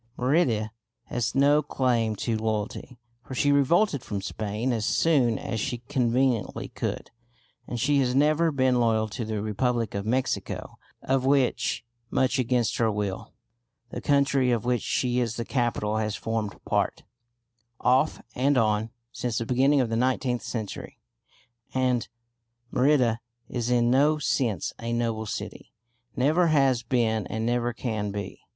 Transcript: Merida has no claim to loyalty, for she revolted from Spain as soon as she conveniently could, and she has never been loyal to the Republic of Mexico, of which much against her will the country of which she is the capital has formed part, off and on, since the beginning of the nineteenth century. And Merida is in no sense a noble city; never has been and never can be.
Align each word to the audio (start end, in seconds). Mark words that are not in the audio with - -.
Merida 0.17 0.71
has 1.03 1.35
no 1.35 1.61
claim 1.61 2.15
to 2.15 2.35
loyalty, 2.35 2.97
for 3.23 3.35
she 3.35 3.51
revolted 3.51 4.01
from 4.01 4.19
Spain 4.19 4.73
as 4.73 4.83
soon 4.83 5.37
as 5.37 5.59
she 5.59 5.77
conveniently 5.89 6.69
could, 6.69 7.11
and 7.67 7.79
she 7.79 7.99
has 7.99 8.15
never 8.15 8.51
been 8.51 8.79
loyal 8.79 9.07
to 9.09 9.23
the 9.23 9.43
Republic 9.43 9.93
of 9.93 10.03
Mexico, 10.07 10.79
of 11.03 11.23
which 11.23 11.85
much 12.09 12.39
against 12.39 12.77
her 12.77 12.91
will 12.91 13.33
the 13.91 14.01
country 14.01 14.49
of 14.49 14.65
which 14.65 14.81
she 14.81 15.19
is 15.19 15.35
the 15.35 15.45
capital 15.45 15.97
has 15.97 16.15
formed 16.15 16.55
part, 16.65 17.03
off 17.79 18.19
and 18.33 18.57
on, 18.57 18.89
since 19.11 19.37
the 19.37 19.45
beginning 19.45 19.81
of 19.81 19.89
the 19.89 19.95
nineteenth 19.95 20.41
century. 20.41 20.97
And 21.75 22.07
Merida 22.71 23.19
is 23.47 23.69
in 23.69 23.91
no 23.91 24.17
sense 24.17 24.73
a 24.79 24.93
noble 24.93 25.27
city; 25.27 25.73
never 26.15 26.47
has 26.47 26.81
been 26.81 27.27
and 27.27 27.45
never 27.45 27.71
can 27.71 28.09
be. 28.09 28.41